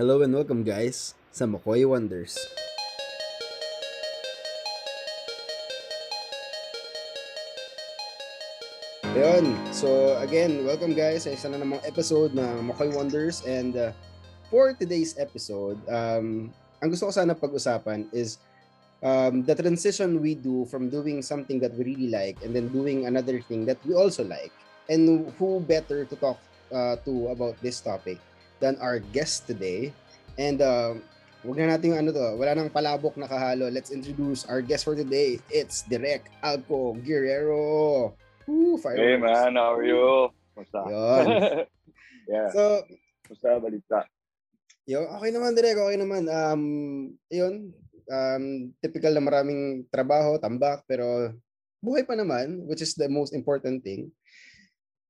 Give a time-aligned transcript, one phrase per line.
[0.00, 2.32] Hello and welcome guys sa Makoy Wonders.
[9.12, 13.92] Ayun, so again, welcome guys sa isa na namang episode ng Makoy Wonders and uh,
[14.48, 16.48] for today's episode, um,
[16.80, 18.40] ang gusto ko sana pag-usapan is
[19.04, 23.04] um, the transition we do from doing something that we really like and then doing
[23.04, 24.56] another thing that we also like.
[24.88, 26.40] And who better to talk
[26.72, 28.16] uh, to about this topic
[28.60, 29.90] than our guest today.
[30.36, 31.00] And uh,
[31.42, 33.72] wag na natin yung ano to, wala nang palabok na kahalo.
[33.72, 35.40] Let's introduce our guest for today.
[35.48, 38.14] It's Direk Alco Guerrero.
[38.44, 38.76] Woo.
[38.76, 40.28] Hey man, how are you?
[40.52, 40.80] Kumusta?
[40.86, 41.26] Yun.
[42.32, 42.48] yeah.
[42.52, 42.84] So,
[43.24, 44.04] Kumusta balita?
[44.84, 46.26] Yo, okay naman direk, okay naman.
[46.26, 46.62] Um,
[47.30, 47.70] yun,
[48.10, 48.44] um,
[48.82, 51.30] typical na maraming trabaho, tambak, pero
[51.78, 54.10] buhay pa naman, which is the most important thing.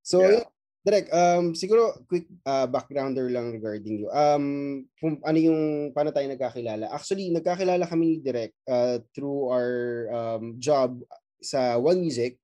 [0.04, 0.44] So, Yeah.
[0.80, 4.08] Direk, um, siguro quick uh, backgrounder lang regarding you.
[4.08, 6.88] Um, kung ano yung, paano tayo nagkakilala.
[6.88, 9.72] Actually, nagkakilala kami ni Direk uh, through our
[10.08, 10.96] um, job
[11.44, 12.40] sa One Music.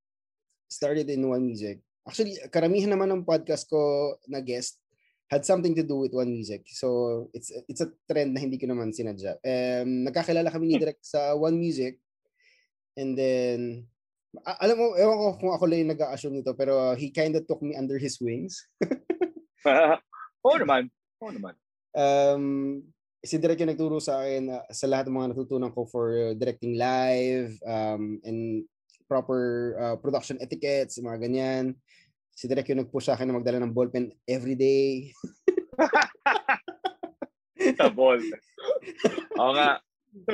[0.69, 1.81] Started in One Music.
[2.05, 4.77] Actually, karamihan naman ng podcast ko na guest
[5.27, 6.63] had something to do with One Music.
[6.69, 9.41] So, it's it's a trend na hindi ko naman sinadya.
[9.41, 11.97] Um, nagkakilala kami ni Direk sa One Music.
[12.93, 13.89] And then,
[14.59, 17.63] alam mo, ewan ko kung ako lang yung nag-a-assume nito, pero he kind of took
[17.63, 18.67] me under his wings.
[20.45, 20.91] Oo naman.
[21.23, 21.55] Oo naman.
[21.97, 22.45] Um,
[23.23, 26.33] si Direk yung nagturo sa akin uh, sa lahat ng mga natutunan ko for uh,
[26.37, 28.63] directing live um, and
[29.09, 31.73] proper uh, production etiquettes, mga ganyan.
[32.37, 35.09] Si Direk yung nag-push sa akin na magdala ng ballpen every day.
[37.77, 38.21] Sa ball.
[39.37, 39.81] Oo nga.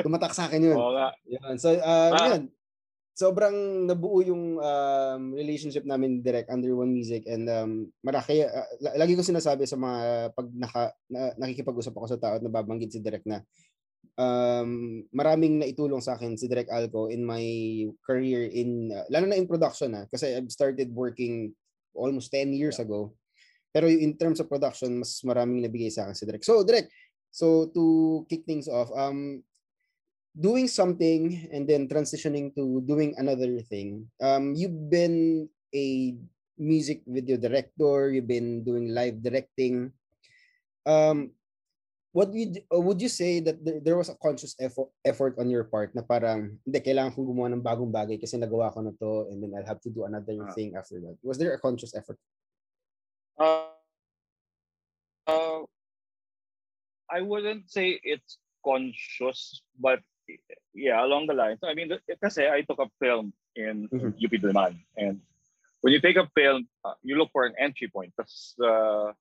[0.04, 0.78] Tumatak sa akin yun.
[0.78, 1.12] Oo nga.
[1.28, 1.56] Yun.
[1.60, 2.36] So, uh, Ah.
[2.36, 2.42] yun.
[3.14, 9.06] Sobrang nabuo yung um, relationship namin direct under One Music and um, maraki, uh, la-
[9.06, 10.84] lagi ko sinasabi sa mga pag naka,
[11.14, 13.46] na, nakikipag-usap ako sa tao at nababanggit si Direk na
[14.18, 17.46] um, maraming naitulong sa akin si Direk Alco in my
[18.06, 21.54] career in, uh, lalo na in production na kasi I've started working
[21.94, 23.14] almost 10 years ago.
[23.74, 26.46] Pero in terms of production, mas maraming nabigay sa akin si Direk.
[26.46, 26.90] So, Direk,
[27.34, 27.84] so to
[28.30, 29.42] kick things off, um,
[30.34, 34.10] doing something and then transitioning to doing another thing.
[34.22, 36.18] Um, you've been a
[36.58, 38.12] music video director.
[38.12, 39.94] You've been doing live directing.
[40.86, 41.32] Um,
[42.14, 45.50] what would you, uh, would you say that there, was a conscious effort effort on
[45.50, 48.94] your part na parang hindi kailangan kong gumawa ng bagong bagay kasi nagawa ko na
[49.02, 50.54] to and then I'll have to do another Ah.
[50.54, 51.18] thing after that.
[51.26, 52.22] Was there a conscious effort?
[53.34, 53.74] Uh,
[55.26, 55.66] uh,
[57.10, 60.06] I wouldn't say it's conscious, but
[60.74, 61.60] yeah, along the lines.
[61.64, 61.92] I mean,
[62.22, 64.16] kasi I took a film in Mhm.
[64.18, 65.22] UP Diliman, and
[65.82, 68.14] when you take a film, uh, you look for an entry point.
[68.18, 69.12] That's uh,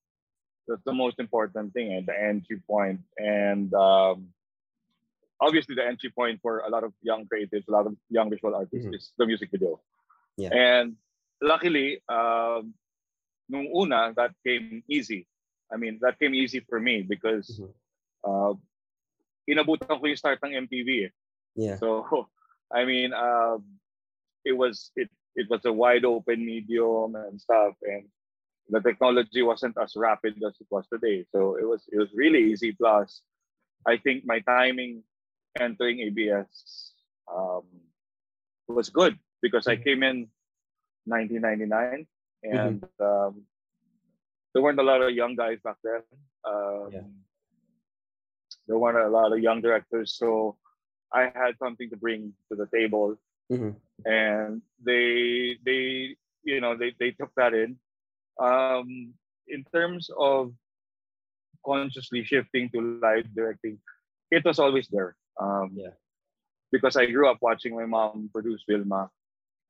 [0.67, 3.01] that's the most important thing, and the entry point.
[3.19, 4.33] And um,
[5.41, 8.55] obviously, the entry point for a lot of young creatives, a lot of young visual
[8.55, 8.95] artists, Mhm.
[8.95, 9.81] is the music video.
[10.37, 10.51] Yeah.
[10.55, 10.97] And
[11.41, 12.75] luckily, um,
[13.49, 15.27] nung una, that came easy.
[15.73, 17.73] I mean, that came easy for me because Mhm.
[18.25, 18.55] uh,
[19.49, 21.07] inabutan ko yung start ng MTV.
[21.07, 21.13] Eh.
[21.57, 21.77] Yeah.
[21.77, 22.07] So,
[22.73, 23.65] I mean, um,
[24.45, 28.09] it was it it was a wide open medium and stuff, and
[28.69, 31.25] the technology wasn't as rapid as it was today.
[31.33, 32.73] So it was it was really easy.
[32.73, 33.23] Plus,
[33.87, 35.03] I think my timing
[35.61, 36.93] entering ABS
[37.29, 37.65] um,
[38.69, 39.85] was good because I Mhm.
[39.85, 40.17] came in
[41.05, 42.07] 1999,
[42.45, 43.43] and um,
[44.55, 46.03] there weren't a lot of young guys back then.
[46.45, 47.07] Um, Yeah.
[48.73, 50.57] There weren't a lot of young directors, so
[51.13, 53.21] I had something to bring to the table
[53.53, 53.77] Mhm.
[54.07, 57.77] and they they you know they, they took that in
[58.41, 59.13] um
[59.47, 60.55] in terms of
[61.67, 63.77] consciously shifting to live directing
[64.31, 65.93] it was always there um Yeah.
[66.73, 69.11] because i grew up watching my mom produce vilma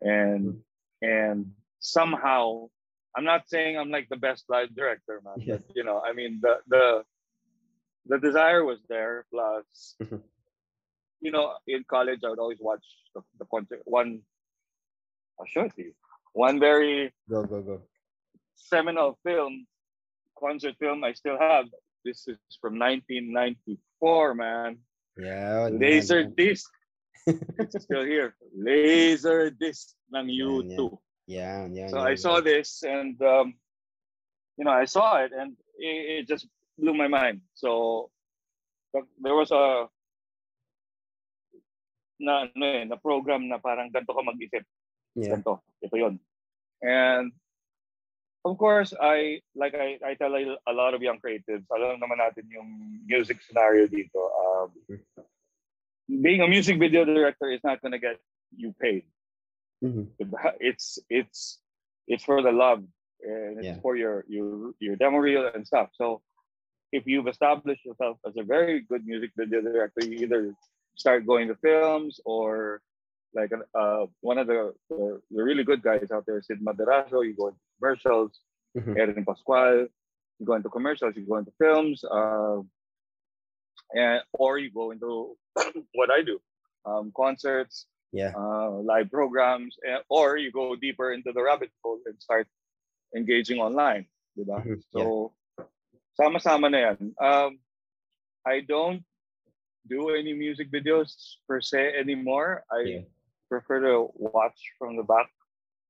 [0.00, 0.62] and
[1.02, 2.69] and somehow
[3.16, 5.58] i'm not saying i'm like the best live director man Yeah.
[5.58, 6.84] but you know i mean the the
[8.06, 10.22] the desire was there plus Mhm.
[11.20, 12.84] you know, in college, I would always watch
[13.14, 13.81] the, the concert.
[13.84, 14.22] One,
[15.38, 15.94] I'll show it to you.
[16.34, 17.82] One very Go go go.
[18.54, 19.66] seminal film,
[20.38, 21.66] concert film I still have.
[22.04, 24.78] This is from 1994, man.
[25.16, 25.69] Yeah.
[25.70, 26.70] Laser disc.
[27.26, 28.34] it's still here.
[28.56, 30.99] Laser disc ng Yan, U2.
[31.26, 31.87] Yeah, yeah.
[31.88, 33.54] So yeah, I saw this and, um,
[34.56, 36.46] you know, I saw it and it, it just
[36.78, 37.40] blew my mind.
[37.54, 38.10] So
[39.20, 39.88] there was a
[42.22, 44.62] na ano eh, na program na parang ganito ka mag-isip
[45.12, 45.36] Yeah.
[45.36, 46.16] ganito ito yon
[46.80, 47.36] and
[48.44, 52.50] of course, I like I, I tell a, lot of young creatives, alam naman natin
[52.50, 54.18] yung music scenario dito.
[54.18, 54.70] Um,
[56.10, 58.18] being a music video director is not gonna get
[58.56, 59.06] you paid.
[59.82, 60.10] Mhm.
[60.58, 61.58] It's it's
[62.06, 62.82] it's for the love
[63.22, 63.80] and it's Yeah.
[63.82, 65.90] for your your your demo reel and stuff.
[65.94, 66.22] So
[66.92, 70.54] if you've established yourself as a very good music video director, you either
[70.96, 72.80] start going to films or
[73.34, 77.34] like uh, one of the, the, the really good guys out there, Sid Maderazo, you
[77.34, 78.32] go into commercials,
[78.76, 78.96] Mhm.
[78.98, 79.86] Erin Pascual,
[80.38, 82.60] you go into commercials, you go into films, uh,
[83.94, 85.36] and or you go into
[85.94, 86.40] what I do,
[86.86, 88.32] um, concerts, Yeah.
[88.36, 92.46] uh, live programs, and, or you go deeper into the rabbit hole and start
[93.16, 94.06] engaging online,
[94.38, 94.64] diba?
[94.64, 95.32] Mhm, So,
[96.14, 96.99] sama-sama na yan.
[97.20, 97.50] Um,
[98.47, 99.03] I don't
[99.87, 102.64] do any music videos per se anymore.
[102.70, 103.05] I Yeah.
[103.50, 105.29] prefer to watch from the back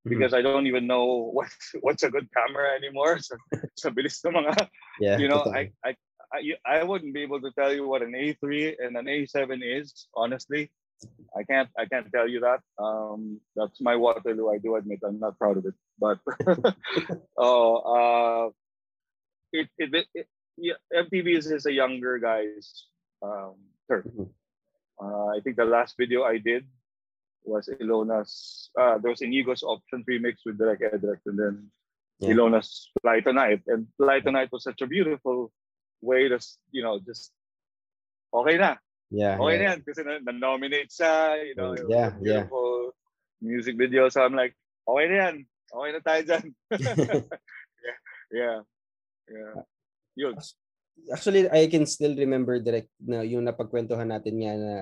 [0.03, 0.11] Mhm.
[0.11, 3.19] because I don't even know what what's a good camera anymore.
[3.23, 3.37] So,
[3.81, 4.55] sa bilis ng mga
[5.01, 5.19] Yeah.
[5.19, 5.47] you know.
[5.49, 5.95] I, I,
[6.33, 10.09] I, I wouldn't be able to tell you what an A3 and an A7 is,
[10.17, 10.73] honestly.
[11.37, 12.63] I can't, I can't tell you that.
[12.79, 14.49] Um, that's my Waterloo.
[14.49, 16.19] I do admit I'm not proud of it, but
[17.37, 18.45] oh, uh,
[19.53, 20.27] it, it, it, it
[20.57, 22.87] yeah, MTV is, is a younger guy's
[23.23, 23.57] um,
[23.89, 24.05] turf.
[24.05, 24.29] Mhm.
[25.01, 26.67] Uh, I think the last video I did
[27.45, 28.71] was Ylona's.
[28.79, 31.55] Uh, there was Inigo's Options remix with Direct Edrect, and then
[32.23, 32.35] Yeah.
[32.39, 33.63] Ylona's Fly Tonight.
[33.67, 35.51] And Fly Tonight was such a beautiful
[36.03, 36.39] way to,
[36.71, 37.33] you know, just
[38.31, 38.77] okay na.
[39.11, 39.43] Yeah.
[39.43, 39.63] Okay yeah.
[39.63, 42.47] na yan kasi na- na-nominate siya, you know, Yeah, a yeah.
[42.47, 42.95] beautiful
[43.43, 44.07] music video.
[44.09, 44.55] So I'm like,
[44.87, 45.37] okay na yan.
[45.73, 46.47] Okay na tayo dyan.
[47.83, 47.99] yeah,
[48.31, 48.59] yeah,
[49.29, 49.63] yeah.
[50.17, 50.35] Yun.
[51.09, 54.75] Actually, I can still remember direct na yung napagkwentuhan natin nga na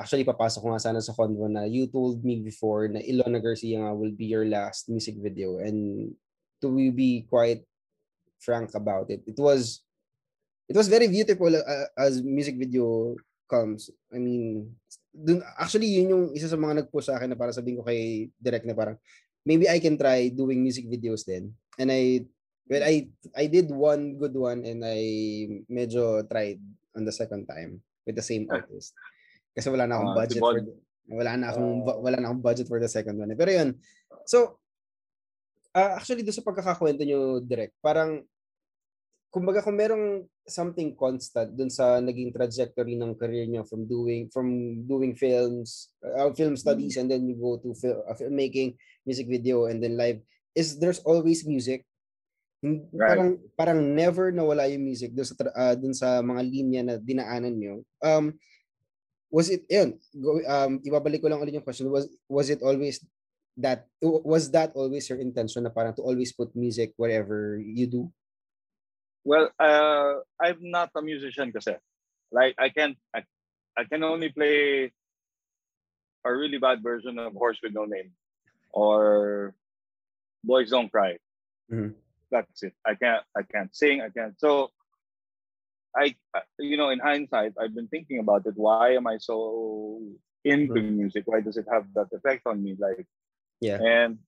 [0.00, 3.84] actually papasok ko nga sana sa convo na you told me before na Ilona Garcia
[3.84, 6.10] nga will be your last music video and
[6.64, 7.62] to be quite
[8.42, 9.86] frank about it it was
[10.66, 13.14] it was very beautiful uh, as music video
[13.46, 14.72] comes I mean
[15.12, 18.32] dun, actually yun yung isa sa mga nagpo sa akin na para sabihin ko kay
[18.40, 18.96] direct na parang
[19.44, 22.24] maybe I can try doing music videos then and I
[22.70, 25.00] Well, I I did one good one and I
[25.66, 26.62] medyo tried
[26.94, 28.94] on the second time with the same artist.
[29.52, 30.72] Kasi wala na akong Ah, budget for the,
[31.12, 31.98] wala na akong Ah.
[31.98, 33.34] wala na akong budget for the second one.
[33.34, 33.68] Pero yun.
[34.24, 34.62] So
[35.74, 38.22] ah, actually doon sa pagkakakwento nyo direct, parang
[39.32, 44.48] kumbaga kung merong something constant dun sa naging trajectory ng career nyo from doing from
[44.84, 48.76] doing films, uh, film studies and then you go to fil- uh, filmmaking,
[49.08, 50.20] music video and then live
[50.52, 51.88] is there's always music
[52.62, 52.94] Right.
[52.94, 56.94] Parang parang never nawala yung music dun sa tra- ah, dun sa mga linya na
[56.94, 57.82] dinaanan nyo.
[57.98, 58.38] Um
[59.34, 63.02] was it yun, go, um ibabalik ko lang ulit yung question was was it always
[63.58, 68.02] that was that always your intention na parang to always put music wherever you do?
[69.26, 71.74] Well, uh, I'm not a musician kasi.
[72.30, 73.26] Like I can't I,
[73.74, 74.90] I can only play
[76.22, 78.14] a really bad version of Horse with No Name
[78.70, 79.54] or
[80.46, 81.18] Boys Don't Cry.
[81.66, 82.01] Mhm.
[82.32, 82.72] That's it.
[82.88, 84.32] I can't I can't sing, I can't.
[84.40, 84.72] So
[85.92, 86.16] I
[86.56, 88.56] you know, in hindsight, I've been thinking about it.
[88.56, 90.00] Why am I so
[90.42, 91.28] into music?
[91.28, 92.74] Why does it have that effect on me?
[92.80, 93.04] Like
[93.60, 93.78] Yeah.
[93.78, 94.18] and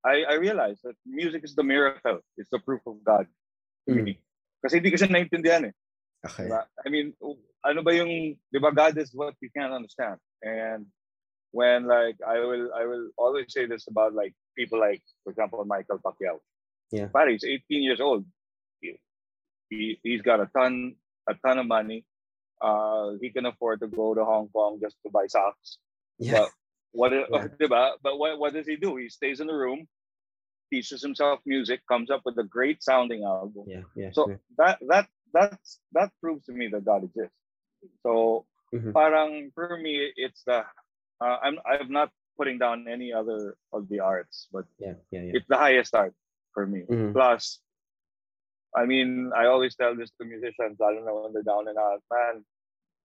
[0.00, 2.24] I, I realized that music is the miracle.
[2.40, 3.28] It's the proof of God
[3.84, 4.04] to Mm.
[4.04, 4.14] me.
[4.64, 5.74] Kasi hindi ko siya naintindihan eh.
[6.24, 6.48] Okay.
[6.48, 6.64] Diba?
[6.64, 7.12] I mean,
[7.64, 10.16] ano ba yung, di ba, God is what you can't understand.
[10.40, 10.88] And
[11.52, 15.60] when like, I will, I will always say this about like people like, for example,
[15.68, 16.40] Michael Pacquiao.
[16.90, 17.08] Yeah.
[17.12, 18.24] But he's 18 years old.
[18.80, 18.98] He,
[19.68, 20.96] he, he's got a ton,
[21.28, 22.04] a ton of money.
[22.60, 25.78] Uh, he can afford to go to Hong Kong just to buy socks.
[26.18, 26.46] Yeah.
[26.92, 27.46] What, Yeah.
[27.60, 27.92] diba?
[28.02, 28.96] But what, what does he do?
[28.96, 29.86] He stays in the room,
[30.72, 33.64] teaches himself music, comes up with a great sounding album.
[33.66, 33.82] Yeah.
[33.96, 34.10] Yeah.
[34.12, 37.36] So that that that's that proves to me that God exists.
[38.02, 38.92] So Mhm.
[38.92, 40.64] parang for me it's the
[41.20, 44.94] uh, I'm I'm not putting down any other of the arts, but yeah.
[45.10, 45.22] Yeah.
[45.22, 45.32] Yeah.
[45.36, 46.14] it's the highest art
[46.54, 46.82] for me.
[46.88, 47.12] Mhm.
[47.12, 47.60] Plus,
[48.74, 51.78] I mean, I always tell this to musicians, I don't know when they're down and
[51.78, 52.44] out, man,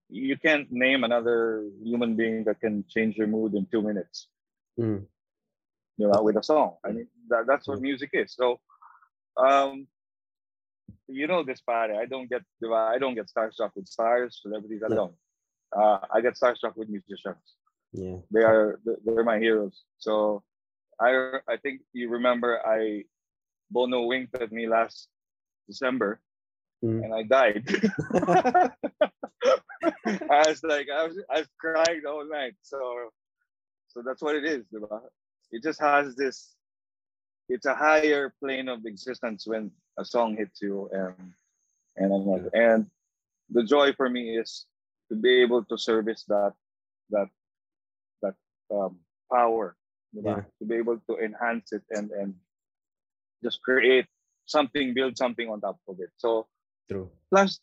[0.09, 4.27] you can't name another human being that can change your mood in two minutes,
[4.79, 5.07] Mhm.
[5.97, 6.77] you know, with a song.
[6.83, 8.33] I mean, that, that's what music is.
[8.33, 8.59] So,
[9.37, 9.87] um,
[11.07, 11.93] you know this party.
[11.93, 14.81] I don't get I don't get starstruck with stars, celebrities.
[14.83, 15.15] I don't.
[15.75, 17.45] Uh, I get starstruck with musicians.
[17.91, 18.17] Yeah.
[18.31, 19.83] They are they're my heroes.
[19.97, 20.43] So
[20.99, 23.05] I I think you remember I
[23.71, 25.09] Bono winked at me last
[25.67, 26.19] December
[26.83, 27.03] Mhm.
[27.03, 27.63] and I died.
[30.29, 32.55] I was like I was I was crying the whole night.
[32.61, 33.09] So
[33.87, 34.65] so that's what it is?
[35.51, 36.53] It just has this
[37.49, 41.33] it's a higher plane of existence when a song hits you and
[41.95, 42.49] and another.
[42.53, 42.89] And
[43.49, 44.65] the joy for me is
[45.09, 46.53] to be able to service that
[47.09, 47.29] that
[48.21, 48.35] that
[48.71, 48.99] um,
[49.31, 49.75] power,
[50.13, 50.43] Yeah.
[50.59, 52.35] to be able to enhance it and and
[53.45, 54.07] just create
[54.49, 56.09] something, build something on top of it.
[56.17, 56.47] So
[56.89, 57.09] True.
[57.29, 57.59] plus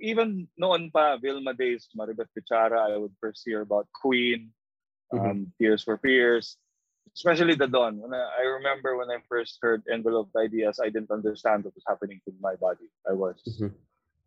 [0.00, 4.50] even noon pa Vilma days, Maribeth Bichara, I would first hear about Queen,
[5.12, 6.56] um, Tears for Fears,
[7.14, 7.98] especially the Dawn.
[8.02, 11.84] When I, I remember when I first heard Enveloped Ideas, I didn't understand what was
[11.86, 12.88] happening to my body.
[13.08, 13.72] I was Mhm.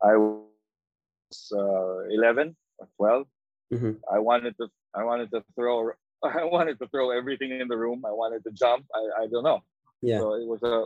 [0.04, 3.26] I was uh, 11 or 12.
[3.74, 3.92] Mhm.
[4.12, 5.90] I wanted to I wanted to throw
[6.40, 8.04] I wanted to throw everything in the room.
[8.06, 8.86] I wanted to jump.
[8.94, 9.60] I, I don't know.
[10.04, 10.20] Yeah.
[10.20, 10.84] So it was a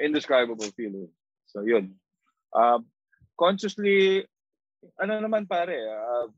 [0.00, 1.12] indescribable feeling.
[1.44, 2.00] So yun.
[2.56, 2.88] Um,
[3.36, 4.24] consciously,
[4.96, 6.32] ano naman pare, uh,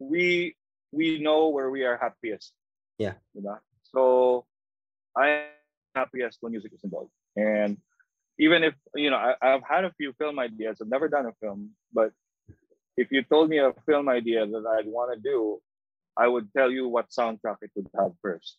[0.00, 0.56] we
[0.96, 2.56] we know where we are happiest.
[2.96, 3.20] Yeah.
[3.36, 3.60] Diba?
[3.84, 4.46] So
[5.12, 7.12] I am happiest when music is involved.
[7.36, 7.76] And
[8.38, 10.78] even if, you know, I, I've had a few film ideas.
[10.80, 12.10] I've never done a film, but
[12.96, 15.60] if you told me a film idea that I'd want to do,
[16.16, 18.58] I would tell you what soundtrack it would have first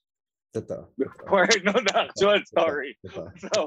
[0.55, 0.87] Totoo.
[0.95, 2.95] before know the actual story.
[3.03, 3.27] Totoo.
[3.51, 3.59] So,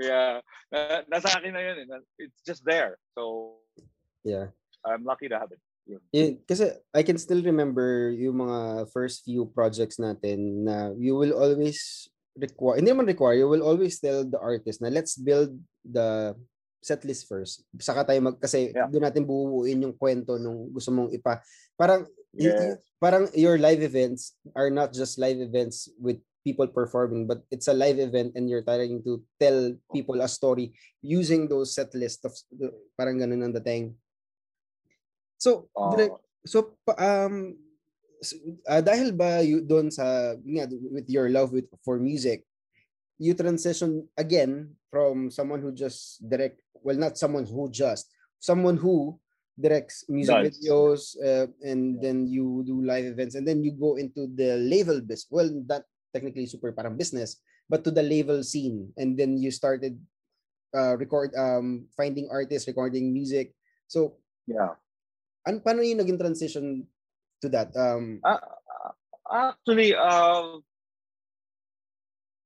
[0.00, 0.40] yeah,
[0.72, 1.84] na, nasa akin na yun.
[1.84, 2.00] eh.
[2.16, 2.96] It's just there.
[3.12, 3.60] So,
[4.24, 4.48] Yeah.
[4.80, 5.60] I'm lucky to have it.
[6.16, 11.36] Yun, kasi I can still remember yung mga first few projects natin na you will
[11.36, 15.52] always require, hindi naman require, you will always tell the artist na let's build
[15.84, 16.32] the
[16.80, 17.68] set list first.
[17.80, 18.88] Saka tayo mag, kasi Yeah.
[18.88, 21.44] doon natin buuin yung kwento nung gusto mong ipa.
[21.76, 22.78] Parang, Yes.
[22.98, 27.76] parang your live events are not just live events with people performing, but it's a
[27.76, 32.32] live event and you're trying to tell people a story using those set list of,
[32.96, 33.96] parang ganun ang dating.
[35.40, 37.56] So, Uh, direct, So um
[38.68, 42.44] ah, dahil ba you doon sa nga, with your love with for music
[43.16, 49.16] you transition again from someone who just direct well not someone who just someone who
[49.54, 50.46] directs music Does.
[50.50, 54.98] videos uh, and then you do live events and then you go into the label
[55.00, 57.38] business well that technically super parang business
[57.70, 59.94] but to the label scene and then you started
[60.74, 63.54] uh, record um finding artists recording music
[63.86, 64.76] so Yeah.
[65.48, 66.84] an paano yung naging transition
[67.40, 67.72] to that?
[67.76, 68.40] Um, Uh,
[69.28, 70.60] actually, uh,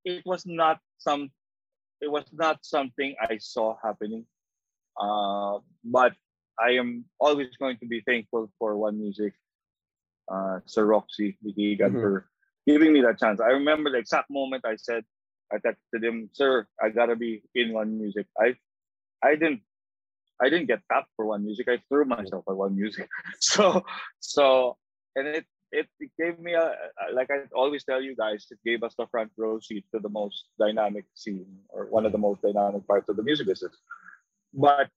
[0.02, 1.30] it was not some.
[2.02, 4.26] It was not something I saw happening.
[4.98, 6.14] Uh, but
[6.60, 9.34] I am always going to be thankful for One Music,
[10.30, 12.00] uh, Sir Roxy Liquigan Mhm.
[12.00, 12.28] for
[12.66, 13.40] giving me that chance.
[13.40, 15.04] I remember the exact moment I said,
[15.52, 18.56] I texted him, "Sir, I gotta be in One Music." I,
[19.22, 19.62] I didn't
[20.40, 21.68] I didn't get tapped for one music.
[21.68, 23.08] I threw myself at one music.
[23.40, 23.84] So
[24.20, 24.76] so
[25.16, 28.58] and it it, it gave me a a- like I always tell you guys, it
[28.64, 32.18] gave us the front row seat to the most dynamic scene or one of the
[32.18, 33.76] most dynamic parts of the music business.
[34.54, 34.88] But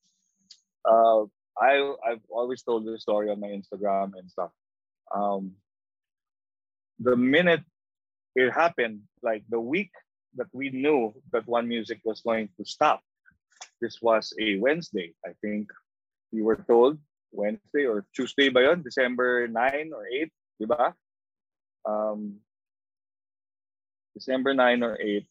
[0.86, 1.25] uh,
[1.60, 4.51] I I've always told this story on my Instagram and stuff.
[5.13, 5.55] Um,
[7.00, 7.63] the minute
[8.36, 9.91] it happened, like the week
[10.39, 13.01] that we knew that One Music was going to stop,
[13.81, 15.67] this was a Wednesday, I think.
[16.31, 16.96] We were told
[17.36, 18.84] Wednesday or Tuesday ba yun?
[18.84, 20.96] December 9 or 8, di ba?
[21.84, 22.39] Um,
[24.15, 25.27] December 9 or 8.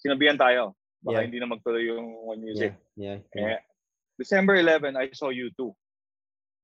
[0.00, 0.72] Sinabihan tayo.
[1.02, 1.24] Baka Yeah.
[1.28, 2.72] hindi na magtuloy yung One Music.
[2.96, 3.60] yeah, yeah, Eh,
[4.22, 5.74] December 11, I saw you too.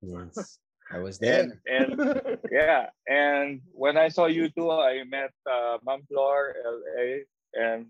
[0.02, 0.58] yes.
[0.94, 1.42] I was there.
[1.68, 7.28] And, and yeah, and when I saw you two, I met uh, Ma'am Flor, LA,
[7.52, 7.86] and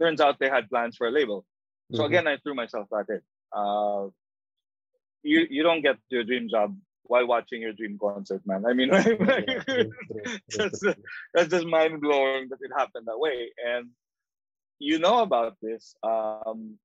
[0.00, 1.44] turns out they had plans for a label.
[1.94, 2.06] So Mhm.
[2.06, 3.22] again, I threw myself at it.
[3.52, 4.08] Uh,
[5.22, 6.76] you you don't get your dream job
[7.10, 8.62] while watching your dream concert, man.
[8.70, 9.08] I mean, That's
[9.68, 10.94] true, true.
[11.34, 13.50] that's just mind blowing that it happened that way.
[13.66, 13.90] And
[14.78, 15.94] you know about this.
[16.02, 16.78] Um,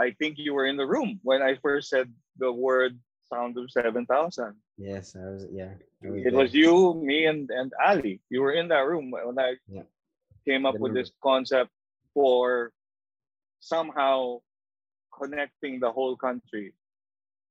[0.00, 2.08] I think you were in the room when I first said
[2.40, 2.96] the word
[3.28, 4.08] "sound of 7,000."
[4.80, 5.44] Yes, I was.
[5.52, 6.40] Yeah, I was It there.
[6.40, 8.24] was you, me, and and Ali.
[8.32, 9.84] You were in that room when I Yeah.
[10.48, 11.68] came up with this concept
[12.16, 12.72] for
[13.60, 14.40] somehow
[15.12, 16.72] connecting the whole country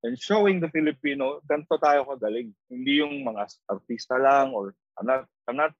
[0.02, 2.50] and showing the Filipino ganito tayo kagaling.
[2.66, 5.78] Hindi yung mga artista lang or I'm not I'm not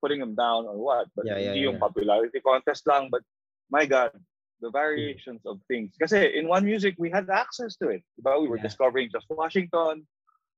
[0.00, 1.84] putting them down or what, but Yeah, yeah, hindi yung yeah.
[1.84, 3.20] popularity contest lang, but
[3.68, 4.16] my God,
[4.60, 5.92] the variations of things.
[6.00, 8.02] Kasi in one music we had access to it.
[8.16, 8.40] Diba?
[8.40, 8.68] We were Yeah.
[8.68, 10.06] discovering just Washington.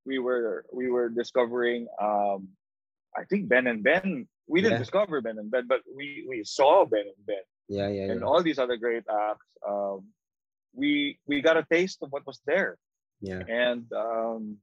[0.06, 2.48] We were we were discovering um
[3.16, 4.28] I think Ben and Ben.
[4.46, 4.84] We didn't Yeah.
[4.86, 8.26] discover Ben and Ben, but we we saw Ben and Ben Yeah, yeah, and yeah.
[8.26, 9.48] all these other great acts.
[9.66, 10.08] Um,
[10.72, 12.78] we we got a taste of what was there,
[13.20, 13.42] yeah.
[13.44, 14.56] and um,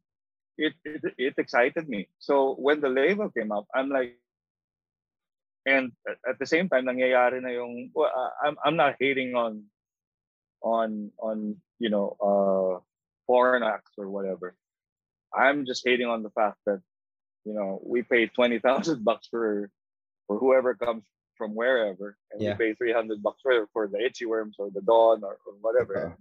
[0.57, 2.07] it, it it excited me.
[2.17, 4.15] So when the label came up, I'm like,
[5.65, 5.91] and
[6.27, 8.11] at the same time nangyayari na yung well,
[8.43, 9.65] I'm I'm not hating on
[10.61, 12.79] on on you know uh
[13.27, 14.55] foreign acts or whatever.
[15.33, 16.81] I'm just hating on the fact that
[17.43, 19.69] you know we pay twenty thousand bucks for
[20.27, 21.03] for whoever comes
[21.37, 22.55] from wherever, and yeah.
[22.57, 26.15] we pay three hundred bucks for for the Itchyworms or the dawn or, or whatever.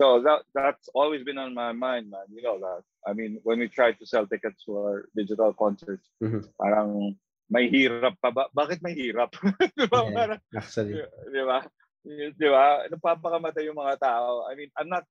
[0.00, 2.30] So that that's always been on my mind, man.
[2.30, 2.82] You know that.
[3.06, 6.46] I mean, when we try to sell tickets for our digital concerts, mm-hmm.
[6.60, 7.16] parang
[7.48, 8.52] may hirap pa ba?
[8.52, 9.32] Bakit may hirap?
[9.78, 10.04] di ba?
[10.04, 11.00] Yeah, actually.
[11.32, 11.64] Di ba?
[12.04, 12.84] Di ba?
[12.92, 14.44] Napapakamatay yung mga tao.
[14.44, 15.08] I mean, I'm not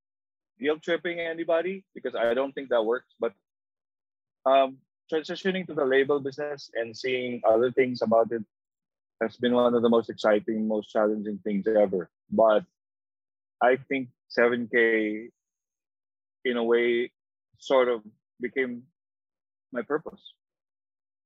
[0.62, 3.10] guilt tripping anybody because I don't think that works.
[3.20, 3.34] But
[4.46, 4.78] um,
[5.12, 8.46] transitioning to the label business and seeing other things about it
[9.22, 12.10] has been one of the most exciting, most challenging things ever.
[12.30, 12.64] But
[13.62, 15.30] I think 7K,
[16.46, 17.12] in a way,
[17.58, 18.02] sort of
[18.40, 18.84] became
[19.74, 20.22] my purpose.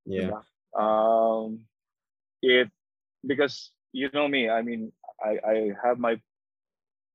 [0.06, 0.40] Yeah.
[0.78, 1.62] Um,
[2.42, 2.70] it
[3.26, 4.50] because you know me.
[4.50, 4.92] I mean,
[5.24, 6.20] I I have my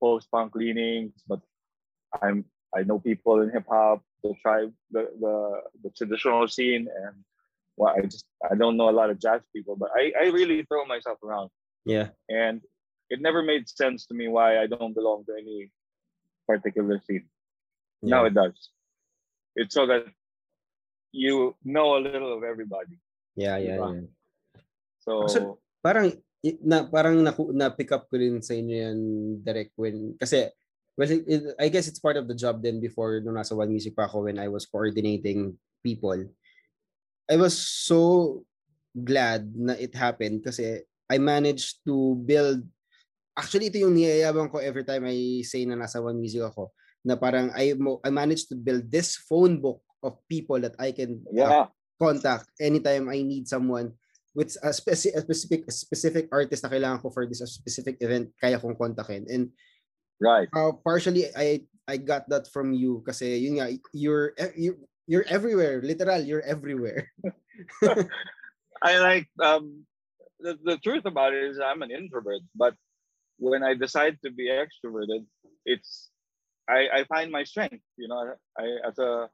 [0.00, 1.40] post punk leanings, but
[2.22, 2.44] I'm
[2.76, 7.16] I know people in hip hop, the tribe, the, the the traditional scene, and
[7.76, 10.62] well, I just I don't know a lot of jazz people, but I I really
[10.64, 11.50] throw myself around.
[11.84, 12.08] Yeah.
[12.28, 12.60] And
[13.08, 15.70] it never made sense to me why I don't belong to any
[16.46, 17.26] particular scene.
[18.02, 18.10] Yeah.
[18.10, 18.70] Now it does.
[19.54, 20.04] It's so that
[21.12, 22.98] you know a little of everybody.
[23.36, 23.88] Yeah, yeah, diba?
[23.92, 24.08] yeah.
[25.04, 25.38] So, so
[25.84, 26.10] parang
[26.64, 28.98] na parang na, na pick up ko rin sa inyo yan
[29.42, 30.50] direct when kasi
[30.96, 33.70] well it, it, I guess it's part of the job then before nung nasa One
[33.70, 36.18] Music pa ako when I was coordinating people.
[37.26, 38.42] I was so
[38.94, 42.62] glad na it happened kasi I managed to build
[43.36, 46.72] actually ito yung niyayabang ko every time I say na nasa One Music ako
[47.06, 51.22] na parang I I managed to build this phone book of people that I can
[51.30, 51.66] yeah.
[51.66, 51.68] uh,
[52.00, 53.92] contact anytime I need someone
[54.34, 57.96] with a, speci- a specific a specific artist na kailangan ko for this a specific
[58.04, 59.24] event kaya kong kontakin.
[59.32, 59.50] And
[60.20, 60.48] right.
[60.52, 65.80] uh, partially I I got that from you kasi yun nga you're you're, you're everywhere.
[65.80, 67.08] Literal you're everywhere.
[68.84, 69.88] I like um
[70.36, 72.76] the, the truth about it is I'm an introvert but
[73.38, 75.25] when I decide to be extroverted,
[75.64, 76.10] it's
[76.68, 77.84] I, I find my strength.
[77.97, 79.28] You know, I as a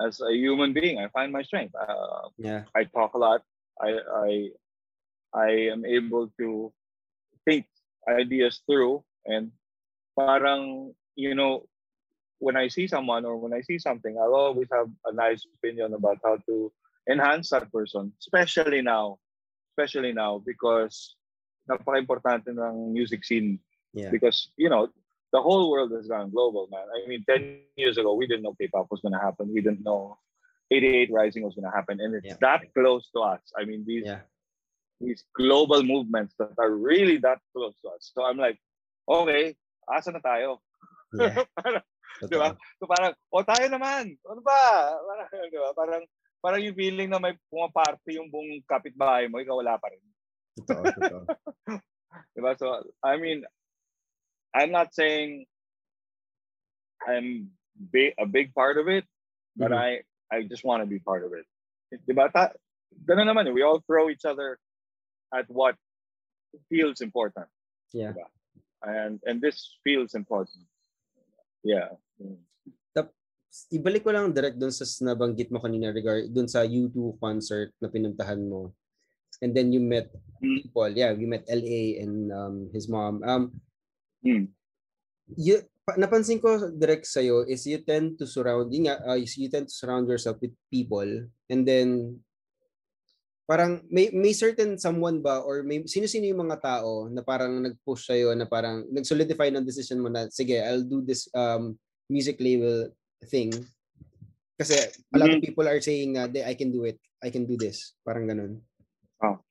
[0.00, 1.74] as a human being, I find my strength.
[1.74, 3.42] Uh, yeah, I talk a lot.
[3.80, 4.30] I I
[5.34, 6.72] I am able to
[7.44, 7.66] think
[8.08, 9.50] ideas through, and
[10.16, 11.66] parang you know,
[12.38, 15.94] when I see someone or when I see something, I'll always have a nice opinion
[15.94, 16.72] about how to
[17.08, 19.18] enhance that person, especially now,
[19.72, 21.16] especially now because
[21.70, 23.58] napaka-importante ng music scene.
[23.94, 24.10] Yeah.
[24.10, 24.88] Because, you know,
[25.34, 26.86] the whole world has gone global, man.
[26.94, 29.52] I mean, 10 years ago, we didn't know K-pop was going to happen.
[29.52, 30.16] We didn't know
[30.70, 31.98] 88 Rising was going to happen.
[31.98, 32.38] And it's yeah.
[32.40, 33.42] that close to us.
[33.58, 34.22] I mean, these yeah.
[35.00, 38.12] these global movements that are really that close to us.
[38.14, 38.62] So I'm like,
[39.10, 39.58] okay,
[39.90, 40.62] asa na tayo?
[41.10, 41.42] Yeah.
[41.58, 41.82] parang,
[42.30, 42.54] di ba?
[42.78, 44.14] So parang, o oh, tayo naman.
[44.30, 44.94] Ano ba?
[45.02, 45.70] Parang, di ba?
[45.74, 46.02] Parang,
[46.38, 50.02] parang yung feeling na may pumaparte yung buong kapitbahay mo, ikaw wala pa rin.
[52.54, 53.42] so I mean,
[54.54, 55.46] I'm not saying
[57.02, 57.50] I'm
[57.90, 59.04] big, a big part of it,
[59.56, 60.02] but mm-hmm.
[60.32, 61.44] I I just want to be part of it.
[62.08, 62.32] Diba?
[62.32, 62.50] Ta,
[63.04, 64.58] ganun naman, we all throw each other
[65.34, 65.76] at what
[66.70, 67.46] feels important.
[67.92, 68.14] Yeah.
[68.14, 68.28] Diba?
[68.84, 70.64] And and this feels important.
[71.62, 71.98] Yeah.
[73.70, 77.86] ibalik ko lang direct doon sa nabanggit mo kanina regard doon sa U2 concert na
[77.86, 78.74] pinuntahan mo
[79.42, 80.10] and then you met
[80.42, 80.62] mm.
[80.62, 80.88] people.
[80.88, 83.22] Yeah, you met LA and um, his mom.
[83.24, 83.60] Um,
[84.24, 84.48] mm.
[85.36, 85.60] you,
[86.00, 89.74] napansin ko direct sa'yo is you tend to surround, yun nga, uh, you tend to
[89.76, 91.08] surround yourself with people
[91.52, 92.18] and then
[93.44, 98.08] parang may may certain someone ba or may sino-sino yung mga tao na parang nag-push
[98.08, 101.76] sa'yo na parang nag-solidify ng decision mo na sige, I'll do this um,
[102.08, 102.88] music label
[103.28, 103.52] thing
[104.54, 105.46] kasi a lot of mm.
[105.50, 106.98] people are saying na I can do it.
[107.18, 107.98] I can do this.
[108.06, 108.62] Parang ganun.
[109.18, 109.42] Oh.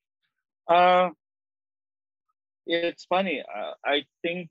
[0.63, 1.11] Uh,
[2.63, 3.43] it's funny.
[3.43, 4.47] Uh, I think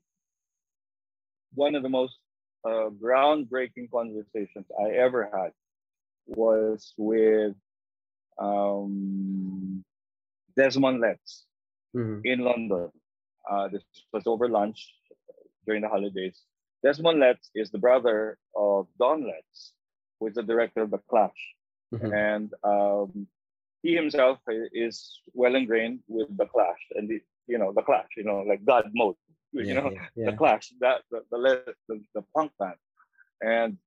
[1.55, 2.17] one of the most
[2.65, 5.51] uh, groundbreaking conversations I ever had
[6.25, 7.55] was with
[8.39, 9.83] um,
[10.55, 11.45] Desmond Letts
[11.95, 12.19] mm-hmm.
[12.23, 12.89] in London.
[13.49, 14.93] Uh, this was over lunch
[15.65, 16.41] during the holidays.
[16.83, 19.73] Desmond Letts is the brother of Don Letts,
[20.19, 21.31] who is the director of The Clash.
[21.93, 22.13] Mm-hmm.
[22.13, 23.27] And um,
[23.81, 28.23] he himself is well ingrained with the Clash and the, you know the Clash, you
[28.23, 29.15] know, like God mode,
[29.53, 30.31] you know, yeah, yeah.
[30.31, 32.75] the Clash, that the the, the the punk band,
[33.41, 33.77] and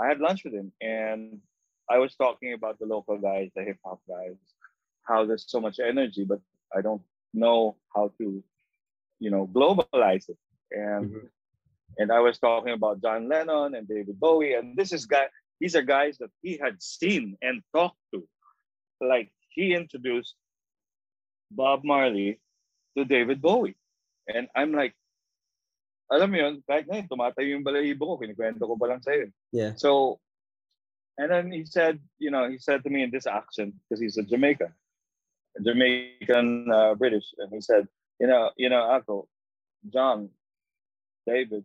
[0.00, 1.40] I had lunch with him, and
[1.90, 4.36] I was talking about the local guys, the hip hop guys,
[5.08, 6.40] how there's so much energy, but
[6.76, 7.02] I don't
[7.34, 8.42] know how to,
[9.20, 10.38] you know, globalize it.
[10.70, 11.30] And Mhm.
[12.00, 15.26] and I was talking about John Lennon and David Bowie, and this is guy.
[15.60, 18.28] These are guys that he had seen and talked to.
[19.00, 20.36] Like he introduced
[21.50, 22.40] Bob Marley
[22.96, 23.76] to David Bowie,
[24.28, 24.94] and I'm like,
[26.12, 29.28] alam mo yun, kahit ngayon, tumatayo yung balahibo ko, kinikwento ko pa lang sa'yo.
[29.52, 29.76] Yeah.
[29.76, 30.20] So,
[31.18, 34.16] and then he said, you know, he said to me in this accent, because he's
[34.16, 34.72] a Jamaican,
[35.60, 37.88] Jamaican uh, British, and he said,
[38.20, 39.28] you know, you know, Ako,
[39.92, 40.30] John,
[41.26, 41.64] David,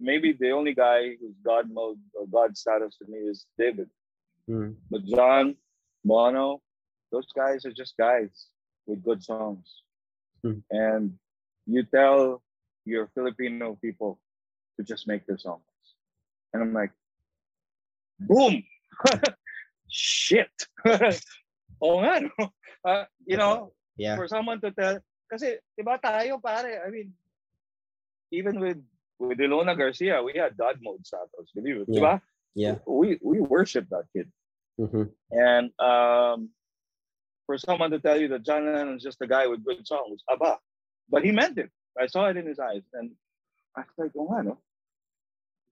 [0.00, 3.90] maybe the only guy who's God mode or God status to me is David.
[4.48, 4.76] Mm.
[4.90, 5.56] But John,
[6.04, 6.60] Bono,
[7.12, 8.48] those guys are just guys
[8.86, 9.82] with good songs.
[10.42, 10.60] Hmm.
[10.70, 11.16] And
[11.66, 12.42] you tell
[12.84, 14.20] your Filipino people
[14.76, 15.62] to just make their songs.
[16.52, 16.92] And I'm like,
[18.20, 18.62] boom!
[19.88, 20.50] Shit!
[21.80, 22.48] oh nga, no?
[22.84, 24.12] Uh, you know, Yeah.
[24.20, 25.00] for someone to tell,
[25.32, 27.16] kasi iba tayo pare, I mean,
[28.28, 28.76] even with
[29.16, 31.96] with Ylona Garcia, we had God mode status, believe it, Yeah.
[31.96, 32.14] diba?
[32.52, 32.76] Yeah.
[32.84, 34.28] We we worship that kid.
[34.76, 35.16] Mhm.
[35.32, 36.52] And um,
[37.48, 40.20] for someone to tell you that John Lennon is just a guy with good songs,
[40.28, 40.60] aba.
[41.08, 41.70] But he meant it.
[42.00, 42.82] I saw it in his eyes.
[42.92, 43.12] And
[43.76, 44.58] I was like, oh, no.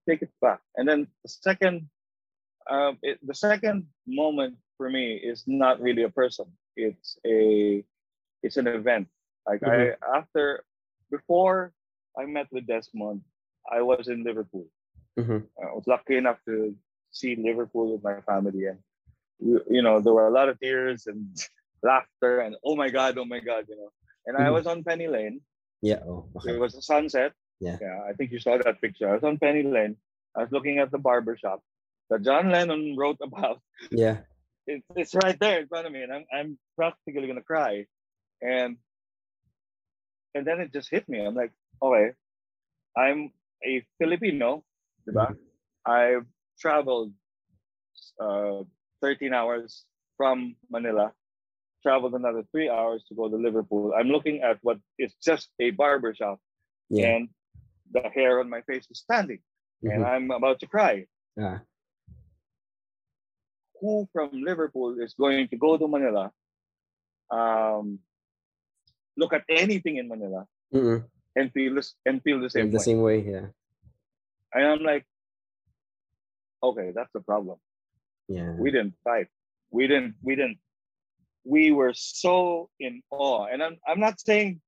[0.09, 0.61] Take it back.
[0.77, 1.89] And then the second,
[2.71, 6.47] um, it, the second moment for me is not really a person.
[6.77, 7.85] It's a,
[8.43, 9.09] it's an event.
[9.47, 10.65] Like I, after,
[11.11, 11.73] before
[12.19, 13.23] I met with Desmond,
[13.71, 14.67] I was in Liverpool.
[15.19, 15.47] Mhm.
[15.61, 16.75] I was lucky enough to
[17.11, 18.79] see Liverpool with my family, and
[19.39, 21.29] you know there were a lot of tears and
[21.83, 23.93] laughter, and oh my god, oh my god, you know.
[24.27, 24.53] And I Mhm.
[24.55, 25.41] was on Penny Lane.
[25.83, 26.01] Yeah.
[26.07, 26.31] Oh.
[26.47, 27.33] It was a sunset.
[27.61, 27.79] Yeah.
[27.81, 29.09] Yeah, I think you saw that picture.
[29.09, 29.97] I was on Penny Lane.
[30.37, 31.63] I was looking at the barber shop
[32.11, 33.61] that John Lennon wrote about.
[33.91, 34.19] Yeah.
[34.65, 37.87] It, it's right there in front of me, and I'm I'm practically gonna cry.
[38.41, 38.79] And
[40.37, 41.19] and then it just hit me.
[41.19, 41.51] I'm like,
[41.83, 42.13] okay,
[42.97, 43.33] I'm
[43.67, 44.63] a Filipino,
[45.05, 45.35] diba?
[45.85, 46.27] I've
[46.61, 47.13] traveled
[48.21, 48.63] uh,
[49.03, 49.85] 13 hours
[50.17, 51.13] from Manila,
[51.83, 53.93] traveled another three hours to go to Liverpool.
[53.97, 56.39] I'm looking at what is just a barber shop,
[56.89, 57.17] Yeah.
[57.17, 57.29] and
[57.91, 59.41] the hair on my face is standing,
[59.83, 60.07] and Mhm.
[60.13, 61.07] I'm about to cry.
[61.39, 61.61] Ah.
[63.81, 66.33] Who from Liverpool is going to go to Manila,
[67.31, 67.99] um,
[69.17, 71.05] look at anything in Manila, Mm-mm.
[71.35, 72.85] and feel this, and feel the same The way?
[72.85, 73.19] same way.
[73.21, 73.47] Yeah.
[74.55, 75.05] And I'm like,
[76.63, 77.59] okay, that's the problem.
[78.29, 78.53] Yeah.
[78.55, 79.29] we didn't fight
[79.71, 80.59] we didn't we didn't
[81.45, 84.61] we were so in awe and i'm i'm not saying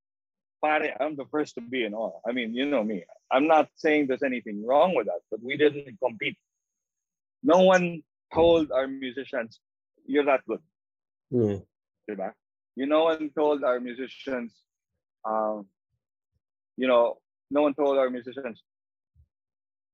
[0.63, 3.69] pare, i'm the first to be in awe i mean you know me i'm not
[3.77, 6.37] saying there's anything wrong with that but we didn't compete
[7.43, 9.61] no one told our musicians
[10.07, 10.61] you're that good
[12.09, 12.33] diba?
[12.77, 14.53] you no one told our musicians
[15.25, 15.67] um
[16.77, 17.17] you know
[17.51, 18.63] no one told our musicians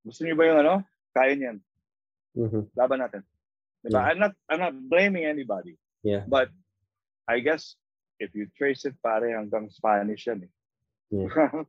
[0.06, 0.74] gusto niyo ba yung ano
[1.12, 1.58] kaya niyan
[2.36, 2.70] Mhm.
[2.78, 3.22] laban natin.
[3.82, 3.98] Diba?
[3.98, 4.06] Yeah.
[4.06, 5.74] I'm not I'm not blaming anybody.
[6.06, 6.24] Yeah.
[6.30, 6.50] But
[7.30, 7.78] I guess
[8.18, 10.52] if you trace it pare hanggang Spanish yan eh.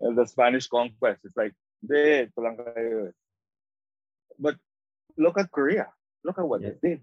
[0.00, 1.20] And the Spanish conquest.
[1.28, 3.10] It's like, hindi, ito lang kayo.
[3.10, 3.14] eh."
[4.38, 4.56] But
[5.20, 5.90] look at Korea.
[6.24, 6.72] Look at what Yeah.
[6.80, 7.00] they did.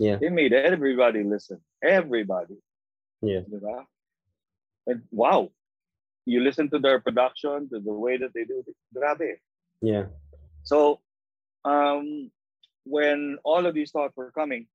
[0.00, 0.16] Yeah.
[0.16, 1.60] They made everybody listen.
[1.84, 2.56] Everybody.
[3.20, 3.44] Yeah.
[3.44, 3.84] Diba?
[4.88, 5.52] And wow.
[6.24, 8.72] You listen to their production, to the way that they do it.
[8.94, 9.36] Grabe.
[9.82, 10.06] Yeah.
[10.64, 11.02] So,
[11.68, 12.30] um,
[12.88, 14.66] when all of these thoughts were coming,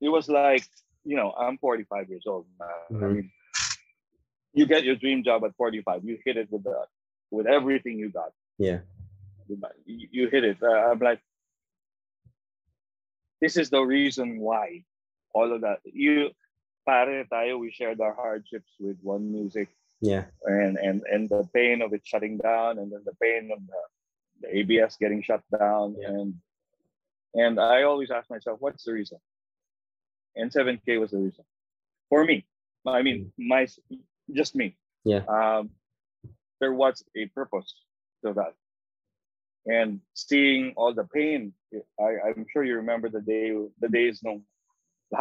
[0.00, 0.62] it was like,
[1.08, 2.46] you know, I'm 45 years old.
[2.60, 3.30] Uh, I mean,
[4.52, 6.04] you get your dream job at 45.
[6.04, 6.78] You hit it with the,
[7.30, 8.32] with everything you got.
[8.58, 8.80] Yeah.
[9.48, 10.58] You, you hit it.
[10.62, 11.20] Uh, I'm like,
[13.40, 14.84] this is the reason why
[15.34, 15.78] all of that.
[15.84, 16.30] You,
[16.86, 19.68] pare tayo, we shared our hardships with one music
[20.00, 20.24] Yeah.
[20.44, 23.80] and and and the pain of it shutting down and then the pain of the,
[24.42, 26.08] the abs getting shut down Yeah.
[26.16, 26.34] and
[27.44, 29.18] and i always ask myself what's the reason
[30.38, 31.44] and 7k was the reason.
[32.10, 32.46] For me
[32.86, 33.66] i mean my
[34.40, 34.68] just me.
[35.04, 35.22] Yeah.
[35.28, 35.70] um
[36.60, 37.70] there was a purpose
[38.24, 38.54] to that.
[39.66, 41.52] And seeing all the pain
[42.00, 43.44] i i'm sure you remember the day
[43.84, 44.40] the days no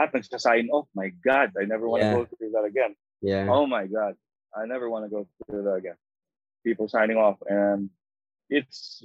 [0.02, 2.18] happens lahat nagsasign off my god i never want to Yeah.
[2.20, 2.94] go through that again.
[3.22, 3.46] Yeah.
[3.56, 4.14] oh my god
[4.60, 6.00] i never want to go through that again.
[6.68, 7.90] People signing off and
[8.58, 9.04] it's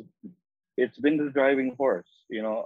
[0.82, 2.58] it's been the driving force you know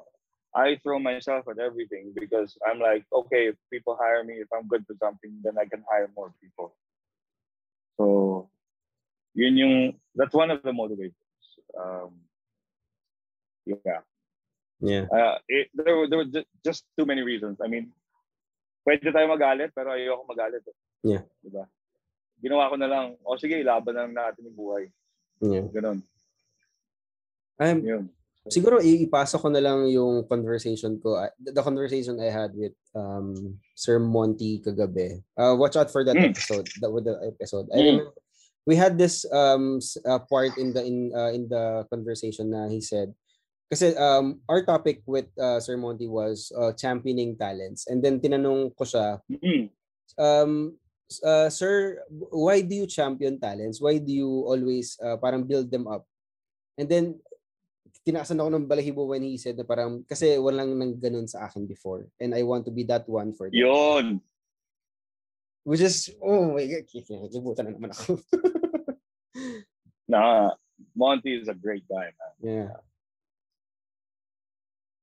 [0.57, 4.67] i throw myself at everything because i'm like okay if people hire me if i'm
[4.67, 6.73] good for something then i can hire more people
[8.01, 8.49] so
[9.37, 9.77] yun yung
[10.17, 12.13] that's one of the motivators um
[13.69, 14.01] yeah
[14.81, 15.09] Yeah.
[15.09, 17.61] uh, it, there were there were ju- just too many reasons.
[17.65, 17.93] I mean,
[18.85, 20.61] pwede tayo magalit, pero ayoko magalit.
[20.69, 21.17] Eh.
[21.17, 21.25] Yeah.
[21.41, 21.65] Diba?
[22.43, 24.85] Ginawa ko na lang, o oh, sige, ilaban na lang natin yung buhay.
[25.41, 25.65] Yeah.
[25.73, 26.05] Ganon.
[27.57, 28.05] Um, Yun.
[28.49, 33.59] Siguro iipasa ko na lang yung conversation ko, uh, the conversation I had with um,
[33.75, 35.23] Sir Monty kagabi.
[35.37, 36.31] Uh, watch out for that Mm.
[36.31, 37.67] episode, that with the episode.
[37.75, 37.87] I Mm.
[38.07, 38.15] remember
[38.67, 42.83] we had this um uh, part in the in uh, in the conversation na he
[42.83, 43.15] said
[43.71, 48.75] kasi um our topic with uh, Sir Monty was uh, championing talents and then tinanong
[48.75, 49.71] ko siya Mm.
[50.19, 50.75] um
[51.23, 52.03] uh, sir
[52.35, 56.03] why do you champion talents why do you always uh, parang build them up
[56.79, 57.19] and then
[58.07, 61.67] tinaasan ako ng balahibo when he said na parang kasi walang nang ganun sa akin
[61.67, 64.23] before and I want to be that one for them Yun.
[65.67, 68.23] which is oh my god kikibutan na naman ako
[70.07, 70.55] Nah,
[70.95, 72.35] Monty is a great guy, man.
[72.39, 72.73] yeah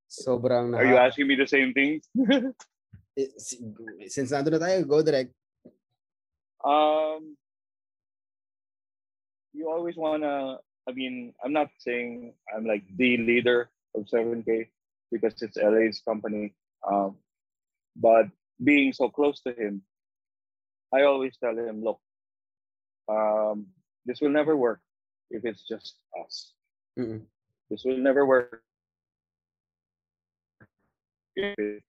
[0.08, 2.00] sobrang Are you asking me the same thing?
[3.20, 3.60] eh, si-
[4.08, 5.36] since nandun na tayo go direct
[6.64, 7.36] Um,
[9.52, 10.64] you always wanna.
[10.88, 14.68] I mean, I'm not saying I'm like the leader of 7K
[15.12, 16.54] because it's LA's company.
[16.90, 17.18] Um,
[17.96, 18.28] but
[18.64, 19.82] being so close to him,
[20.94, 22.00] I always tell him, look,
[23.10, 23.68] um,
[24.06, 24.82] this will never work
[25.30, 26.54] if it's just us.
[27.00, 27.22] Mm-mm.
[27.70, 28.62] This will never work
[31.36, 31.86] if it's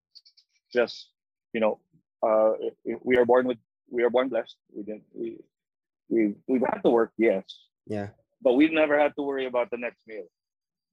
[0.73, 1.11] just
[1.53, 1.79] you know
[2.27, 2.53] uh,
[3.03, 3.59] we are born with
[3.91, 4.57] we are born blessed.
[4.75, 5.39] We didn't we
[6.09, 7.45] we we've had to work, yes,
[7.87, 8.09] yeah
[8.45, 10.29] but we've never had to worry about the next meal.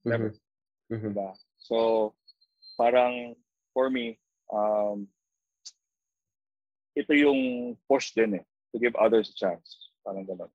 [0.08, 0.32] Never.
[0.88, 0.96] Mhm.
[0.96, 1.12] Mhm.
[1.12, 1.36] Diba?
[1.60, 1.76] So
[2.80, 3.36] parang
[3.76, 4.16] for me,
[4.48, 5.04] um,
[6.96, 9.92] ito yung push din eh, to give others a chance.
[10.00, 10.48] Parang ganun.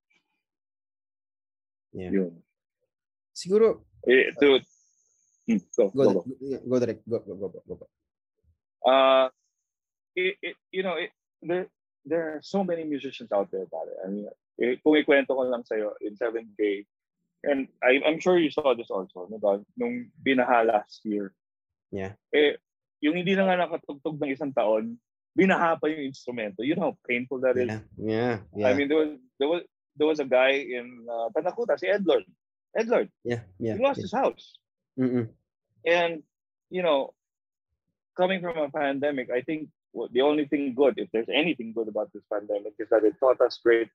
[1.93, 2.11] Yeah.
[2.11, 2.41] Yun.
[3.37, 4.57] siguro Eh, to,
[5.47, 6.59] Hmm, go, go go, go.
[6.67, 7.87] go direct go go go, go, go.
[8.83, 9.31] uh
[10.11, 11.71] it, it you know it, there
[12.03, 13.95] there are so many musicians out there about it.
[14.03, 14.27] I mean,
[14.57, 16.85] kung ikwento ko lang sa'yo in 7K,
[17.45, 19.61] and I, I'm sure you saw this also, diba?
[19.77, 21.33] nung binaha last year.
[21.93, 22.17] Yeah.
[22.33, 22.57] Eh,
[23.01, 24.97] yung hindi na nga nakatugtog ng isang taon,
[25.37, 26.65] binaha pa yung instrumento.
[26.65, 27.69] You know how painful that is.
[27.69, 29.61] yeah yeah yeah I mean, there was, there was,
[29.95, 32.25] there was a guy in uh, Panacuta, si Edlord.
[32.73, 34.57] Edlord, yeah yeah he lost his house.
[34.97, 35.29] Mm-mm.
[35.85, 36.25] And,
[36.73, 37.13] you know,
[38.17, 42.11] coming from a pandemic, I think the only thing good, if there's anything good about
[42.13, 43.89] this pandemic, is that it taught us great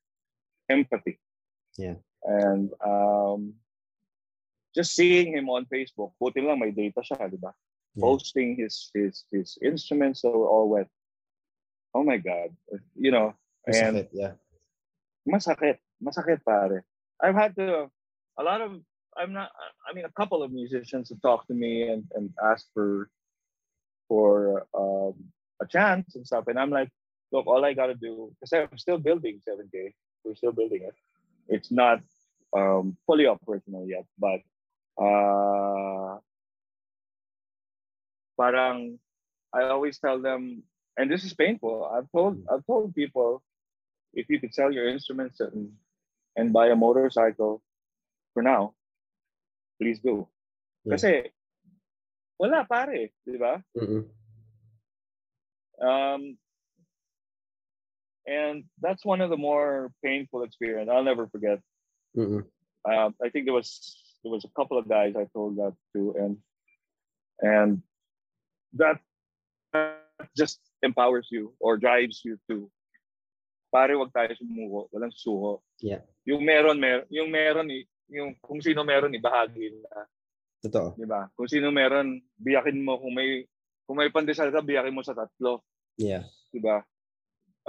[0.68, 1.18] empathy.
[1.77, 1.94] Yeah.
[2.25, 3.55] And um,
[4.75, 7.53] just seeing him on Facebook, buti lang may data siya, di ba?
[7.94, 8.03] Yeah.
[8.03, 10.88] Posting his, his, his instruments that were all wet.
[11.94, 12.57] Oh my God.
[12.96, 13.35] You know,
[13.66, 14.33] and Masakit, yeah
[15.29, 15.79] masakit.
[16.03, 16.85] Masakit, pare.
[17.20, 17.90] I've had to,
[18.38, 18.81] a lot of,
[19.16, 19.51] I'm not,
[19.88, 23.09] I mean, a couple of musicians have talked to me and, and asked for,
[24.09, 25.14] for um,
[25.61, 26.44] a chance and stuff.
[26.48, 26.88] And I'm like,
[27.31, 29.92] look, all I got to do, because I'm still building 7K.
[30.24, 30.94] We're still building it.
[31.48, 32.00] It's not
[32.56, 34.40] um, fully operational yet, but
[35.00, 36.18] uh,
[38.38, 38.98] parang,
[39.52, 40.62] I always tell them,
[40.96, 41.90] and this is painful.
[41.90, 43.42] I've told, I've told people,
[44.14, 45.72] if you could sell your instruments and,
[46.37, 47.62] and buy a motorcycle
[48.35, 48.74] for now,
[49.80, 50.28] please do.
[50.85, 50.92] Yeah.
[50.92, 51.11] Kasi
[52.38, 53.62] wala pare, di ba?
[53.76, 54.04] Mm-mm.
[55.82, 56.37] Um,
[58.26, 60.90] and that's one of the more painful experience.
[60.90, 61.61] I'll never forget.
[62.16, 62.44] Mm-mm.
[62.85, 63.78] Um, I think there was
[64.22, 66.37] there was a couple of guys I told that to, and
[67.40, 67.82] and
[68.74, 69.00] that,
[70.37, 72.70] just empowers you or drives you to
[73.72, 75.64] pare wag tayo sumuko, walang suko.
[75.80, 76.04] Yeah.
[76.28, 77.72] Yung meron, mer yung meron,
[78.12, 80.06] yung kung sino meron ibahagi na,
[80.62, 81.26] totoo di ba?
[81.35, 83.48] Kung sino meron, biyakin mo kung may
[83.88, 85.64] kung may pandesal ka, biyakin mo sa tatlo,
[85.96, 86.85] yeah di ba?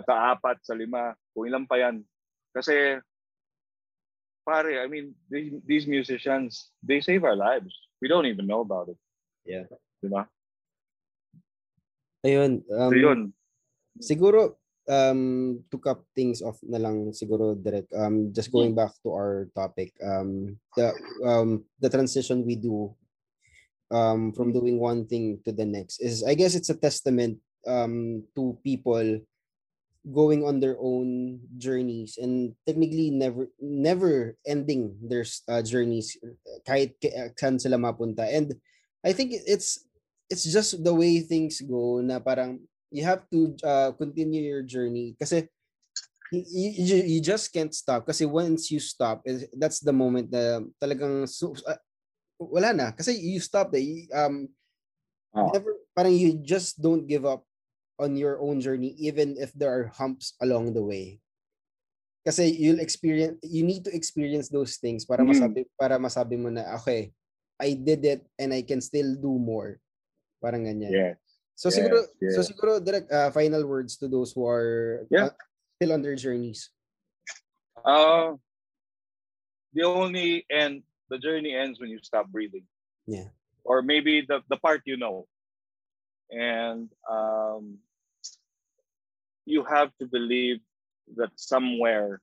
[0.01, 2.01] Sa apat, sa lima, kung ilan pa yan.
[2.49, 2.97] Kasi
[4.41, 7.71] pare, I mean, these, these musicians, they save our lives.
[8.01, 8.99] We don't even know about it.
[9.45, 9.69] Yeah.
[10.01, 10.27] Di ba?
[12.23, 13.19] ayun um, So yun.
[13.99, 14.55] siguro
[14.87, 19.47] um to cap things off na lang siguro direct um just going back to our
[19.55, 20.91] topic um the
[21.23, 22.91] um the transition we do
[23.91, 28.27] um from doing one thing to the next is I guess it's a testament um
[28.35, 29.23] to people
[30.03, 36.19] going on their own journeys and technically never never ending their uh, journeys
[36.67, 38.51] kahit uh, saan sila mapunta and
[39.03, 39.79] I think it's
[40.27, 42.59] it's just the way things go na parang
[42.91, 45.47] you have to uh, continue your journey kasi
[46.35, 49.23] y- y- you, you just can't stop kasi once you stop
[49.55, 51.79] that's the moment na talagang su- uh,
[52.39, 53.71] wala na kasi you stop.
[53.71, 54.51] You, um
[55.33, 55.49] Ah.
[55.49, 57.41] never parang you just don't give up
[58.03, 61.23] on your own journey even if there are humps along the way.
[62.27, 65.31] Kasi you'll experience you need to experience those things para Mm.
[65.31, 67.15] masabi para masabi mo na okay,
[67.59, 69.79] I did it and I can still do more.
[70.43, 70.91] Parang ganyan.
[70.91, 71.15] Yes.
[71.55, 71.99] So Yes, siguro
[72.35, 72.47] so yes.
[72.51, 75.31] siguro direct uh, final words to those who are Yeah.
[75.31, 75.35] uh,
[75.79, 76.71] still on their journeys.
[77.83, 78.39] Uh,
[79.75, 82.63] the only end, the journey ends when you stop breathing.
[83.03, 83.35] Yeah.
[83.67, 85.27] Or maybe the, the part you know.
[86.31, 87.83] And um,
[89.45, 90.59] you have to believe
[91.15, 92.21] that somewhere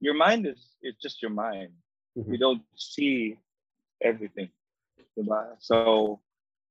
[0.00, 1.70] your mind is it's just your mind.
[2.18, 2.32] Mhm.
[2.32, 3.38] You don't see
[4.02, 4.50] everything.
[5.58, 6.20] So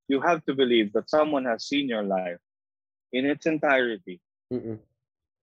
[0.07, 2.41] you have to believe that someone has seen your life
[3.13, 4.19] in its entirety
[4.51, 4.79] Mm-mm.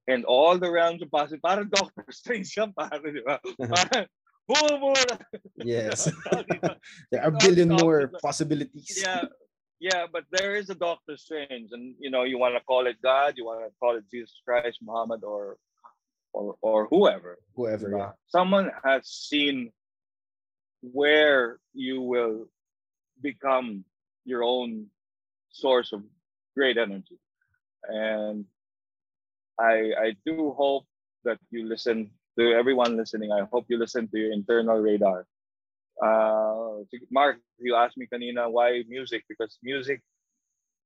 [0.07, 1.41] and all the realms of possibility.
[1.41, 3.41] Parang Doctor Strange parang, di ba?
[3.57, 4.07] Parang.
[5.57, 6.09] Yes.
[7.11, 9.01] There are a billion more possibilities.
[9.01, 9.25] yeah,
[9.81, 12.97] yeah, but there is a Doctor Strange, and you know, you want to call it
[13.03, 15.57] God, you want to call it Jesus Christ, Muhammad, or
[16.33, 17.38] or or whoever.
[17.55, 17.97] Whoever.
[17.97, 18.11] Yeah.
[18.27, 19.73] Someone has seen
[20.81, 22.49] where you will
[23.21, 23.85] become
[24.25, 24.87] your own
[25.51, 26.03] source of
[26.57, 27.19] great energy,
[27.85, 28.45] and
[29.59, 30.87] I I do hope
[31.25, 33.33] that you listen to everyone listening.
[33.33, 35.27] I hope you listen to your internal radar.
[36.03, 40.03] Uh, Mark, you asked me kanina why music because music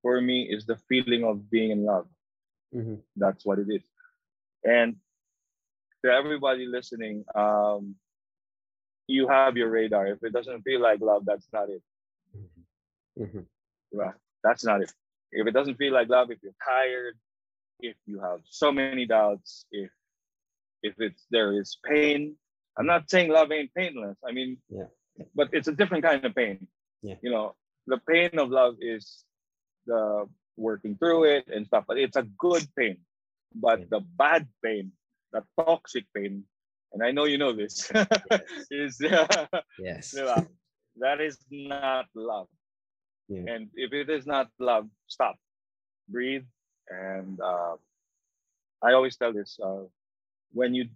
[0.01, 2.07] for me is the feeling of being in love.
[2.73, 3.03] Mhm.
[3.15, 3.83] That's what it is.
[4.63, 4.95] And
[6.03, 7.95] to everybody listening, um,
[9.07, 10.07] you have your radar.
[10.07, 11.83] If it doesn't feel like love, that's not it.
[13.19, 13.47] Mhm.
[13.93, 14.15] Diba?
[14.43, 14.93] That's not it.
[15.31, 17.19] If it doesn't feel like love, if you're tired,
[17.79, 19.91] if you have so many doubts, if
[20.81, 22.37] if it's there is pain.
[22.77, 24.17] I'm not saying love ain't painless.
[24.27, 24.89] I mean, Yeah.
[25.35, 26.67] But it's a different kind of pain.
[27.01, 27.15] Yeah.
[27.21, 27.55] You know,
[27.87, 29.25] the pain of love is
[29.85, 32.97] the working through it and stuff, but it's a good pain.
[33.53, 33.85] But Yeah.
[33.89, 34.91] the bad pain,
[35.31, 36.45] the toxic pain,
[36.93, 37.91] and I know you know this,
[38.71, 38.97] is
[39.79, 40.11] Yes.
[40.97, 42.47] that is not love.
[43.27, 43.45] Yeah.
[43.47, 45.37] And if it is not love, stop,
[46.09, 46.45] breathe,
[46.89, 47.77] and uh,
[48.81, 49.85] I always tell this: uh,
[50.51, 50.89] when you,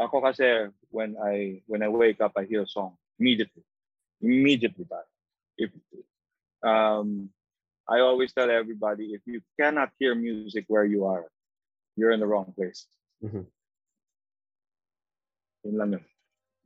[0.00, 3.62] ako kasi when I when I wake up, I hear a song immediately,
[4.20, 4.86] immediately.
[4.90, 5.06] That
[5.58, 5.70] if
[6.62, 7.30] um,
[7.88, 11.26] I always tell everybody, if you cannot hear music where you are,
[11.96, 12.86] you're in the wrong place.
[13.22, 13.46] Mhm.
[15.64, 16.04] Yun lang yun.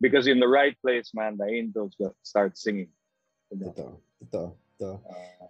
[0.01, 2.91] Because in the right place, man, the angels will start singing.
[3.51, 3.99] Totoo.
[4.23, 4.55] Totoo.
[4.79, 4.95] Totoo.
[5.03, 5.47] Uh,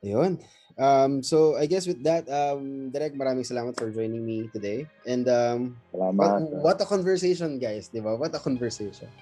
[0.00, 0.40] Ayun.
[0.80, 4.88] Um, so I guess with that, um, Direk, maraming salamat for joining me today.
[5.04, 6.64] And um, what, salamat.
[6.64, 7.92] what a conversation, guys.
[7.92, 8.16] Di ba?
[8.16, 9.12] What a conversation.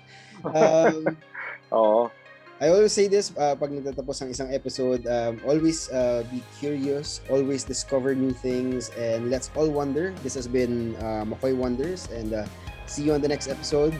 [0.44, 1.16] Um,
[1.74, 2.10] Oo.
[2.58, 7.22] I always say this uh, pag nagtatapos ang isang episode, um, always uh, be curious,
[7.30, 10.10] always discover new things, and let's all wonder.
[10.26, 12.50] This has been uh, Makoy Wonders, and uh,
[12.90, 13.94] see you on the next episode.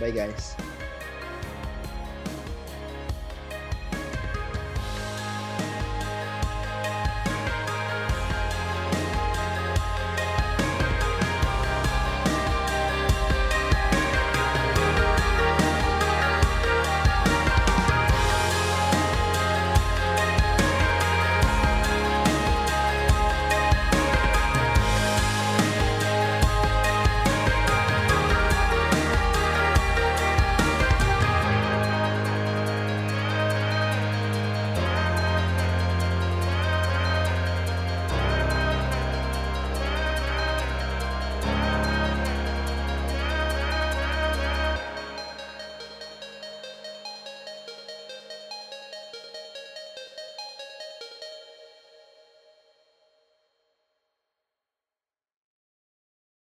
[0.00, 0.56] Bye, guys.